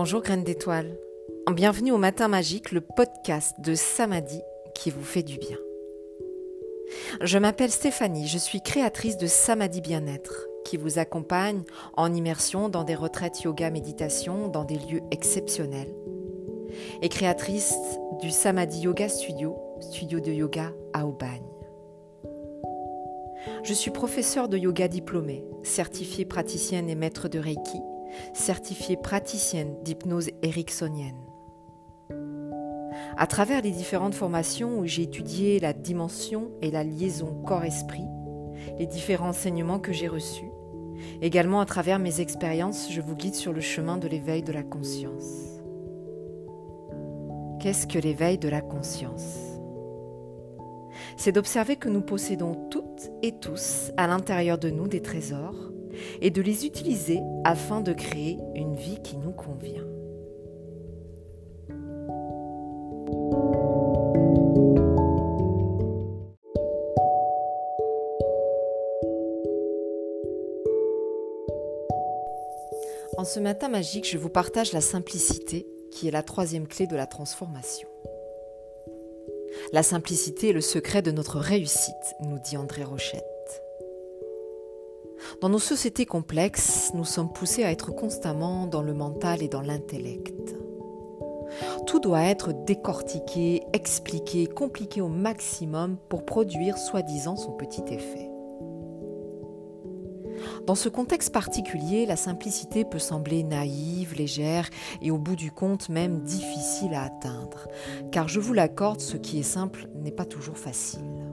Bonjour 0.00 0.22
Graines 0.22 0.44
d'étoiles. 0.44 0.96
Bienvenue 1.50 1.90
au 1.90 1.98
Matin 1.98 2.28
Magique, 2.28 2.70
le 2.70 2.80
podcast 2.80 3.56
de 3.60 3.74
Samadhi 3.74 4.40
qui 4.72 4.90
vous 4.90 5.02
fait 5.02 5.24
du 5.24 5.38
bien. 5.38 5.56
Je 7.20 7.36
m'appelle 7.36 7.72
Stéphanie, 7.72 8.28
je 8.28 8.38
suis 8.38 8.62
créatrice 8.62 9.16
de 9.16 9.26
Samadhi 9.26 9.80
Bien-être 9.80 10.46
qui 10.64 10.76
vous 10.76 11.00
accompagne 11.00 11.64
en 11.96 12.14
immersion 12.14 12.68
dans 12.68 12.84
des 12.84 12.94
retraites 12.94 13.42
yoga 13.42 13.70
méditation 13.70 14.46
dans 14.46 14.62
des 14.62 14.76
lieux 14.76 15.02
exceptionnels 15.10 15.92
et 17.02 17.08
créatrice 17.08 17.74
du 18.20 18.30
Samadhi 18.30 18.82
Yoga 18.82 19.08
Studio, 19.08 19.56
studio 19.80 20.20
de 20.20 20.30
yoga 20.30 20.70
à 20.92 21.08
Aubagne. 21.08 21.42
Je 23.64 23.74
suis 23.74 23.90
professeure 23.90 24.48
de 24.48 24.58
yoga 24.58 24.86
diplômée, 24.86 25.44
certifiée 25.64 26.24
praticienne 26.24 26.88
et 26.88 26.94
maître 26.94 27.28
de 27.28 27.40
Reiki 27.40 27.80
certifiée 28.32 28.96
praticienne 28.96 29.76
d'hypnose 29.82 30.30
ericksonienne. 30.42 31.28
À 33.16 33.26
travers 33.26 33.62
les 33.62 33.70
différentes 33.70 34.14
formations 34.14 34.78
où 34.78 34.86
j'ai 34.86 35.02
étudié 35.02 35.60
la 35.60 35.72
dimension 35.72 36.50
et 36.62 36.70
la 36.70 36.84
liaison 36.84 37.42
corps-esprit, 37.46 38.06
les 38.78 38.86
différents 38.86 39.30
enseignements 39.30 39.78
que 39.78 39.92
j'ai 39.92 40.08
reçus, 40.08 40.50
également 41.22 41.60
à 41.60 41.66
travers 41.66 41.98
mes 41.98 42.20
expériences, 42.20 42.92
je 42.92 43.00
vous 43.00 43.16
guide 43.16 43.34
sur 43.34 43.52
le 43.52 43.60
chemin 43.60 43.98
de 43.98 44.08
l'éveil 44.08 44.42
de 44.42 44.52
la 44.52 44.62
conscience. 44.62 45.60
Qu'est-ce 47.60 47.86
que 47.86 47.98
l'éveil 47.98 48.38
de 48.38 48.48
la 48.48 48.60
conscience? 48.60 49.36
C'est 51.16 51.32
d'observer 51.32 51.76
que 51.76 51.88
nous 51.88 52.02
possédons 52.02 52.54
toutes 52.70 53.10
et 53.22 53.32
tous 53.32 53.90
à 53.96 54.06
l'intérieur 54.06 54.58
de 54.58 54.70
nous 54.70 54.86
des 54.86 55.02
trésors 55.02 55.72
et 56.20 56.30
de 56.30 56.42
les 56.42 56.66
utiliser 56.66 57.20
afin 57.44 57.80
de 57.80 57.92
créer 57.92 58.38
une 58.54 58.74
vie 58.74 58.98
qui 59.02 59.16
nous 59.16 59.32
convient. 59.32 59.84
En 73.18 73.24
ce 73.24 73.40
matin 73.40 73.68
magique, 73.68 74.08
je 74.08 74.16
vous 74.16 74.28
partage 74.28 74.72
la 74.72 74.80
simplicité 74.80 75.66
qui 75.90 76.06
est 76.06 76.12
la 76.12 76.22
troisième 76.22 76.68
clé 76.68 76.86
de 76.86 76.94
la 76.94 77.06
transformation. 77.06 77.88
La 79.72 79.82
simplicité 79.82 80.50
est 80.50 80.52
le 80.52 80.60
secret 80.60 81.02
de 81.02 81.10
notre 81.10 81.38
réussite, 81.38 82.14
nous 82.20 82.38
dit 82.38 82.56
André 82.56 82.84
Rochette. 82.84 83.27
Dans 85.40 85.48
nos 85.48 85.60
sociétés 85.60 86.04
complexes, 86.04 86.90
nous 86.94 87.04
sommes 87.04 87.32
poussés 87.32 87.62
à 87.62 87.70
être 87.70 87.92
constamment 87.92 88.66
dans 88.66 88.82
le 88.82 88.92
mental 88.92 89.40
et 89.40 89.46
dans 89.46 89.60
l'intellect. 89.60 90.56
Tout 91.86 92.00
doit 92.00 92.22
être 92.22 92.52
décortiqué, 92.64 93.62
expliqué, 93.72 94.48
compliqué 94.48 95.00
au 95.00 95.06
maximum 95.06 95.96
pour 96.08 96.24
produire 96.24 96.76
soi-disant 96.76 97.36
son 97.36 97.52
petit 97.52 97.84
effet. 97.88 98.28
Dans 100.66 100.74
ce 100.74 100.88
contexte 100.88 101.32
particulier, 101.32 102.04
la 102.04 102.16
simplicité 102.16 102.84
peut 102.84 102.98
sembler 102.98 103.44
naïve, 103.44 104.14
légère 104.16 104.68
et 105.02 105.12
au 105.12 105.18
bout 105.18 105.36
du 105.36 105.52
compte 105.52 105.88
même 105.88 106.22
difficile 106.22 106.94
à 106.94 107.04
atteindre, 107.04 107.68
car 108.10 108.26
je 108.26 108.40
vous 108.40 108.54
l'accorde, 108.54 109.00
ce 109.00 109.16
qui 109.16 109.38
est 109.38 109.44
simple 109.44 109.88
n'est 109.94 110.10
pas 110.10 110.24
toujours 110.24 110.58
facile. 110.58 111.27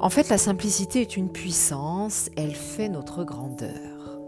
En 0.00 0.10
fait, 0.10 0.28
la 0.28 0.38
simplicité 0.38 1.00
est 1.00 1.16
une 1.16 1.30
puissance, 1.30 2.30
elle 2.36 2.54
fait 2.54 2.88
notre 2.88 3.24
grandeur. 3.24 4.20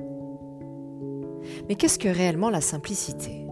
Mais 1.68 1.74
qu'est-ce 1.74 1.98
que 1.98 2.08
réellement 2.08 2.50
la 2.50 2.60
simplicité? 2.60 3.46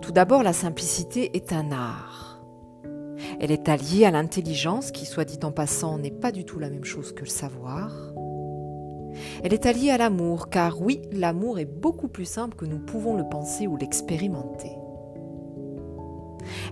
Tout 0.00 0.12
d'abord, 0.12 0.42
la 0.42 0.52
simplicité 0.52 1.36
est 1.36 1.52
un 1.52 1.72
art. 1.72 2.40
Elle 3.40 3.52
est 3.52 3.68
alliée 3.68 4.04
à 4.04 4.10
l'intelligence, 4.10 4.90
qui, 4.90 5.06
soit 5.06 5.24
dit 5.24 5.38
en 5.42 5.52
passant, 5.52 5.98
n'est 5.98 6.10
pas 6.10 6.32
du 6.32 6.44
tout 6.44 6.58
la 6.58 6.70
même 6.70 6.84
chose 6.84 7.12
que 7.12 7.20
le 7.20 7.30
savoir. 7.30 7.92
Elle 9.42 9.54
est 9.54 9.66
alliée 9.66 9.90
à 9.90 9.98
l'amour, 9.98 10.48
car 10.48 10.80
oui, 10.80 11.02
l'amour 11.12 11.58
est 11.58 11.64
beaucoup 11.64 12.08
plus 12.08 12.24
simple 12.24 12.56
que 12.56 12.64
nous 12.64 12.78
pouvons 12.78 13.16
le 13.16 13.28
penser 13.28 13.66
ou 13.66 13.76
l'expérimenter. 13.76 14.72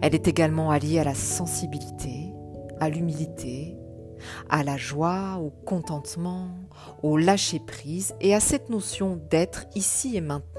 Elle 0.02 0.14
est 0.14 0.28
également 0.28 0.70
alliée 0.70 0.98
à 0.98 1.04
la 1.04 1.14
sensibilité, 1.14 2.25
à 2.80 2.88
l'humilité, 2.88 3.76
à 4.48 4.62
la 4.62 4.76
joie, 4.76 5.38
au 5.40 5.50
contentement, 5.50 6.48
au 7.02 7.16
lâcher-prise 7.16 8.14
et 8.20 8.34
à 8.34 8.40
cette 8.40 8.70
notion 8.70 9.20
d'être 9.30 9.66
ici 9.74 10.16
et 10.16 10.20
maintenant. 10.20 10.52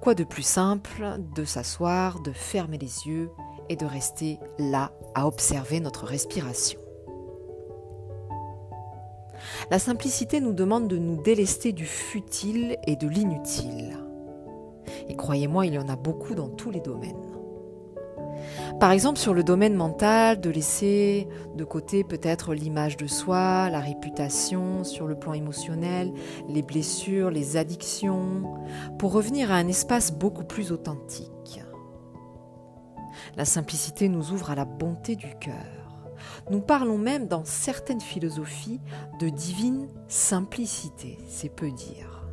Quoi 0.00 0.14
de 0.14 0.24
plus 0.24 0.42
simple 0.42 1.18
de 1.34 1.44
s'asseoir, 1.44 2.20
de 2.20 2.32
fermer 2.32 2.78
les 2.78 3.06
yeux 3.06 3.30
et 3.68 3.76
de 3.76 3.86
rester 3.86 4.38
là 4.58 4.92
à 5.14 5.26
observer 5.26 5.80
notre 5.80 6.04
respiration? 6.04 6.80
La 9.70 9.78
simplicité 9.78 10.40
nous 10.40 10.52
demande 10.52 10.88
de 10.88 10.98
nous 10.98 11.22
délester 11.22 11.72
du 11.72 11.86
futile 11.86 12.76
et 12.86 12.96
de 12.96 13.08
l'inutile. 13.08 13.98
Et 15.08 15.16
croyez-moi, 15.16 15.66
il 15.66 15.74
y 15.74 15.78
en 15.78 15.88
a 15.88 15.96
beaucoup 15.96 16.34
dans 16.34 16.48
tous 16.48 16.70
les 16.70 16.80
domaines. 16.80 17.33
Par 18.80 18.90
exemple, 18.90 19.18
sur 19.18 19.34
le 19.34 19.42
domaine 19.42 19.74
mental, 19.74 20.40
de 20.40 20.50
laisser 20.50 21.28
de 21.54 21.64
côté 21.64 22.04
peut-être 22.04 22.54
l'image 22.54 22.96
de 22.96 23.06
soi, 23.06 23.70
la 23.70 23.80
réputation, 23.80 24.84
sur 24.84 25.06
le 25.06 25.14
plan 25.14 25.32
émotionnel, 25.32 26.12
les 26.48 26.62
blessures, 26.62 27.30
les 27.30 27.56
addictions, 27.56 28.42
pour 28.98 29.12
revenir 29.12 29.52
à 29.52 29.54
un 29.54 29.68
espace 29.68 30.12
beaucoup 30.12 30.44
plus 30.44 30.72
authentique. 30.72 31.62
La 33.36 33.44
simplicité 33.44 34.08
nous 34.08 34.32
ouvre 34.32 34.50
à 34.50 34.54
la 34.54 34.64
bonté 34.64 35.16
du 35.16 35.34
cœur. 35.40 35.54
Nous 36.50 36.60
parlons 36.60 36.98
même 36.98 37.26
dans 37.26 37.44
certaines 37.44 38.00
philosophies 38.00 38.80
de 39.18 39.28
divine 39.28 39.88
simplicité, 40.08 41.18
c'est 41.28 41.48
peu 41.48 41.70
dire. 41.70 42.28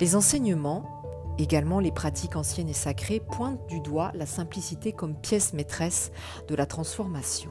Les 0.00 0.16
enseignements 0.16 0.97
Également, 1.38 1.78
les 1.78 1.92
pratiques 1.92 2.34
anciennes 2.34 2.68
et 2.68 2.74
sacrées 2.74 3.20
pointent 3.20 3.64
du 3.68 3.80
doigt 3.80 4.10
la 4.14 4.26
simplicité 4.26 4.92
comme 4.92 5.14
pièce 5.14 5.52
maîtresse 5.52 6.10
de 6.48 6.56
la 6.56 6.66
transformation. 6.66 7.50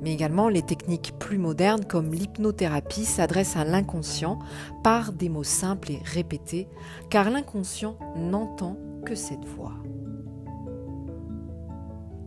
Mais 0.00 0.12
également, 0.12 0.48
les 0.48 0.62
techniques 0.62 1.12
plus 1.18 1.38
modernes 1.38 1.84
comme 1.84 2.12
l'hypnothérapie 2.12 3.04
s'adressent 3.04 3.56
à 3.56 3.64
l'inconscient 3.64 4.38
par 4.82 5.12
des 5.12 5.28
mots 5.28 5.44
simples 5.44 5.90
et 5.90 6.00
répétés, 6.04 6.68
car 7.10 7.30
l'inconscient 7.30 7.98
n'entend 8.16 8.78
que 9.04 9.14
cette 9.14 9.44
voix. 9.44 9.74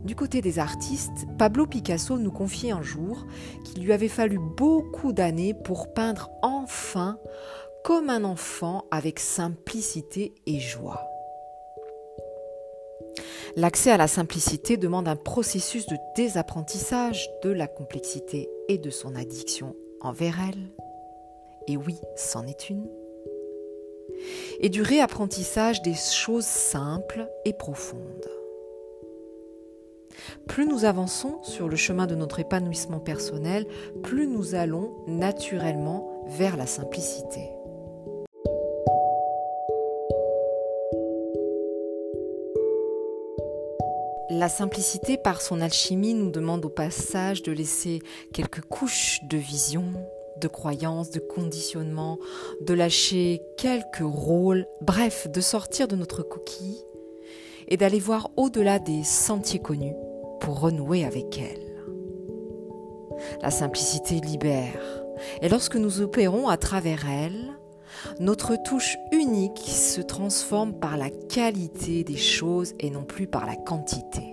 Du 0.04 0.16
côté 0.16 0.40
des 0.40 0.58
artistes, 0.58 1.26
Pablo 1.38 1.64
Picasso 1.64 2.18
nous 2.18 2.32
confiait 2.32 2.72
un 2.72 2.82
jour 2.82 3.24
qu'il 3.64 3.84
lui 3.84 3.92
avait 3.92 4.08
fallu 4.08 4.38
beaucoup 4.38 5.12
d'années 5.12 5.54
pour 5.54 5.94
peindre 5.94 6.28
enfin 6.42 7.18
comme 7.84 8.10
un 8.10 8.24
enfant 8.24 8.84
avec 8.90 9.18
simplicité 9.18 10.34
et 10.46 10.60
joie. 10.60 11.08
L'accès 13.56 13.90
à 13.90 13.96
la 13.96 14.08
simplicité 14.08 14.76
demande 14.76 15.08
un 15.08 15.16
processus 15.16 15.86
de 15.86 15.96
désapprentissage 16.16 17.28
de 17.42 17.50
la 17.50 17.66
complexité 17.66 18.48
et 18.68 18.78
de 18.78 18.90
son 18.90 19.14
addiction 19.14 19.76
envers 20.00 20.38
elle. 20.48 20.70
Et 21.68 21.76
oui, 21.76 21.98
c'en 22.16 22.46
est 22.46 22.70
une. 22.70 22.88
Et 24.60 24.68
du 24.68 24.82
réapprentissage 24.82 25.82
des 25.82 25.94
choses 25.94 26.46
simples 26.46 27.28
et 27.44 27.52
profondes. 27.52 28.30
Plus 30.46 30.66
nous 30.66 30.84
avançons 30.84 31.42
sur 31.42 31.68
le 31.68 31.76
chemin 31.76 32.06
de 32.06 32.14
notre 32.14 32.40
épanouissement 32.40 33.00
personnel, 33.00 33.66
plus 34.02 34.26
nous 34.26 34.54
allons 34.54 34.94
naturellement 35.06 36.24
vers 36.28 36.56
la 36.56 36.66
simplicité. 36.66 37.50
La 44.42 44.48
simplicité, 44.48 45.18
par 45.18 45.40
son 45.40 45.60
alchimie, 45.60 46.14
nous 46.14 46.28
demande 46.28 46.64
au 46.64 46.68
passage 46.68 47.44
de 47.44 47.52
laisser 47.52 48.00
quelques 48.32 48.62
couches 48.62 49.20
de 49.22 49.36
vision, 49.36 49.84
de 50.40 50.48
croyances, 50.48 51.12
de 51.12 51.20
conditionnement, 51.20 52.18
de 52.60 52.74
lâcher 52.74 53.40
quelques 53.56 54.02
rôles, 54.02 54.66
bref, 54.80 55.28
de 55.30 55.40
sortir 55.40 55.86
de 55.86 55.94
notre 55.94 56.24
coquille 56.24 56.82
et 57.68 57.76
d'aller 57.76 58.00
voir 58.00 58.32
au-delà 58.36 58.80
des 58.80 59.04
sentiers 59.04 59.60
connus 59.60 59.94
pour 60.40 60.58
renouer 60.58 61.04
avec 61.04 61.38
elle. 61.38 61.76
La 63.42 63.52
simplicité 63.52 64.16
libère, 64.16 65.04
et 65.40 65.48
lorsque 65.48 65.76
nous 65.76 66.00
opérons 66.00 66.48
à 66.48 66.56
travers 66.56 67.08
elle, 67.08 67.56
notre 68.18 68.60
touche 68.60 68.96
unique 69.12 69.62
se 69.68 70.00
transforme 70.00 70.72
par 70.80 70.96
la 70.96 71.10
qualité 71.10 72.02
des 72.02 72.16
choses 72.16 72.74
et 72.80 72.90
non 72.90 73.04
plus 73.04 73.28
par 73.28 73.46
la 73.46 73.54
quantité. 73.54 74.31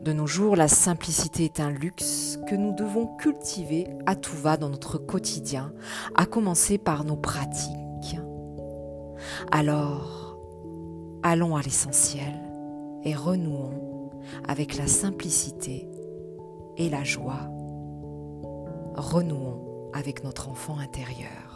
De 0.00 0.12
nos 0.12 0.26
jours, 0.26 0.56
la 0.56 0.68
simplicité 0.68 1.44
est 1.44 1.60
un 1.60 1.70
luxe 1.70 2.38
que 2.48 2.54
nous 2.54 2.72
devons 2.72 3.06
cultiver 3.16 3.88
à 4.06 4.16
tout 4.16 4.36
va 4.36 4.56
dans 4.56 4.68
notre 4.68 4.98
quotidien, 4.98 5.72
à 6.14 6.26
commencer 6.26 6.78
par 6.78 7.04
nos 7.04 7.16
pratiques. 7.16 8.18
Alors, 9.50 10.38
allons 11.22 11.56
à 11.56 11.62
l'essentiel 11.62 12.34
et 13.04 13.14
renouons 13.14 14.10
avec 14.48 14.76
la 14.76 14.86
simplicité 14.86 15.88
et 16.76 16.88
la 16.88 17.04
joie. 17.04 17.50
Renouons 18.94 19.90
avec 19.92 20.24
notre 20.24 20.48
enfant 20.48 20.78
intérieur. 20.78 21.51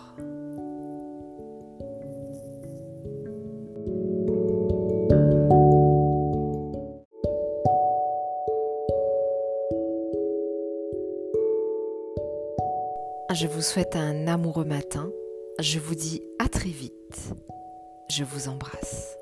Je 13.39 13.47
vous 13.47 13.61
souhaite 13.61 13.97
un 13.97 14.29
amoureux 14.29 14.65
matin. 14.65 15.11
Je 15.61 15.79
vous 15.79 15.95
dis 15.95 16.23
à 16.39 16.49
très 16.49 16.71
vite. 16.71 17.35
Je 18.09 18.25
vous 18.25 18.49
embrasse. 18.49 19.16